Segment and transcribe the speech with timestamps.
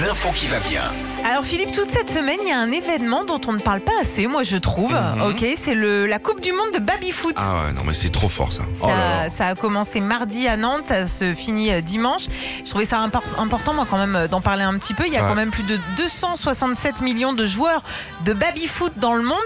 [0.00, 0.82] L'info qui va bien.
[1.24, 3.92] Alors Philippe, toute cette semaine, il y a un événement dont on ne parle pas
[4.00, 4.92] assez, moi je trouve.
[4.94, 5.22] Mhm.
[5.28, 7.34] Ok, c'est le la Coupe du Monde de baby-foot.
[7.36, 8.60] Ah ouais, non mais c'est trop fort ça.
[8.72, 8.94] Ça, Oh là
[9.24, 9.28] là.
[9.28, 12.22] ça a commencé mardi à Nantes, ça se finit euh, dimanche.
[12.64, 15.04] Je trouvais ça impor- important, moi, quand même, euh, d'en parler un petit peu.
[15.06, 15.28] Il y a Ouais.
[15.28, 17.82] quand même plus de 267 millions de joueurs
[18.24, 19.36] de baby-foot dans le monde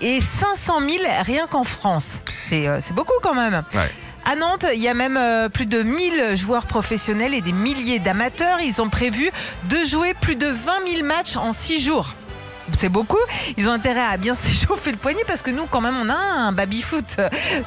[0.00, 2.20] et 500 000 rien qu'en France.
[2.48, 3.64] C'est euh, c'est beaucoup quand même.
[3.74, 3.90] Ouais.
[4.28, 8.00] À Nantes, il y a même euh, plus de 1000 joueurs professionnels et des milliers
[8.00, 8.58] d'amateurs.
[8.60, 9.30] Ils ont prévu
[9.64, 10.54] de jouer plus de 20
[10.88, 12.14] 000 matchs en 6 jours.
[12.76, 13.16] C'est beaucoup.
[13.56, 16.14] Ils ont intérêt à bien s'échauffer le poignet parce que nous, quand même, on a
[16.16, 17.18] un baby-foot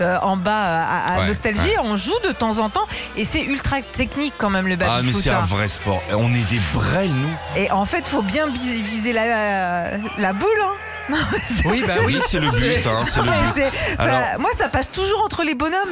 [0.02, 1.62] euh, en bas euh, à, à Ouais, Nostalgie.
[1.62, 1.76] ouais.
[1.82, 5.04] On joue de temps en temps et c'est ultra technique quand même le Ah mais
[5.04, 5.22] baby-foot.
[5.24, 5.46] c'est un hein.
[5.48, 6.04] vrai sport.
[6.12, 7.30] On est des vrais nous.
[7.56, 10.50] Et en fait, faut bien viser, viser la, la boule.
[10.62, 10.74] hein.
[11.10, 11.18] Non,
[11.66, 12.86] Oui bah oui c'est le but.
[12.88, 13.64] Hein, c'est le Ouais, but.
[13.64, 15.90] c'est- Alors- bah, moi, ça passe toujours entre les bonhommes.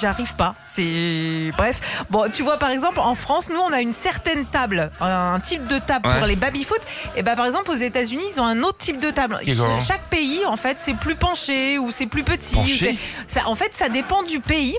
[0.00, 0.54] J'arrive pas.
[0.64, 2.04] C'est bref.
[2.10, 5.66] Bon, tu vois, par exemple, en France, nous, on a une certaine table, un type
[5.66, 6.18] de table Ouais.
[6.18, 6.80] pour les baby-foot.
[7.16, 9.38] Et bah, par exemple, aux États-Unis, ils ont un autre type de table.
[9.86, 12.56] Chaque pays, en fait, c'est plus penché ou c'est plus petit.
[13.28, 14.76] Ça- en fait, ça dépend du pays.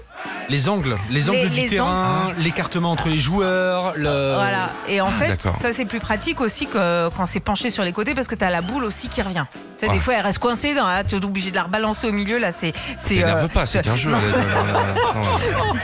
[0.50, 4.34] Les angles, les angles Les- du les terrain, l'écartement entre les joueurs, le...
[4.36, 4.70] Voilà.
[4.90, 7.94] Et en Ah, fait, ça c'est plus pratique aussi que quand c'est penché sur les
[7.94, 9.46] côtés parce que tu as la boule aussi qui revient.
[9.78, 9.98] Tu sais, Ouais.
[9.98, 10.74] des fois, elle reste coincée.
[10.74, 12.40] Dans, tu es obligé de la rebalancer au milieu.
[12.40, 12.74] Là, c'est.
[12.98, 14.10] c'est, euh, pas, c'est qu'un jeu.
[14.10, 14.22] va, hein.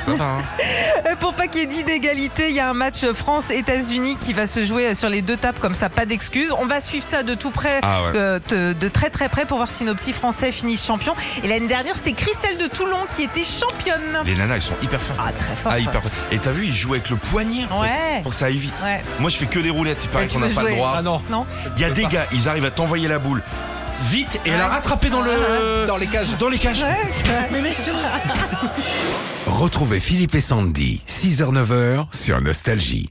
[0.07, 4.47] Euh, Pour pas qu'il y ait d'inégalité, il y a un match France-États-Unis qui va
[4.47, 6.51] se jouer sur les deux tables, comme ça, pas d'excuses.
[6.59, 8.11] On va suivre ça de tout près, Ah ouais.
[8.13, 11.15] de, de- de très très près, pour voir si nos petits Français finissent champions.
[11.43, 14.01] Et l'année dernière, c'était Christelle de Toulon qui était championne.
[14.25, 15.19] Les nanas ils sont hyper fortes.
[15.21, 15.71] Ah, très fort.
[15.75, 16.01] Ah hyper.
[16.31, 18.21] Et t'as vu ils jouent avec le poignet en fait, Ouais.
[18.23, 18.73] pour que ça aille vite.
[18.83, 19.01] Ouais.
[19.19, 19.99] Moi je fais que des roulettes.
[20.03, 20.95] Il paraît qu'on n'a pas le droit.
[20.97, 21.45] Ah non, Non
[21.77, 23.41] Il y a des gars ils arrivent à t'envoyer la boule
[24.09, 26.27] vite et la rattraper dans le dans les cages.
[26.39, 26.81] dans les cages.
[26.81, 27.49] Ouais, c'est vrai.
[27.51, 27.77] Mais mec
[29.47, 33.09] Retrouvez Philippe et Sandy, 6h-9h sur Nostalgie.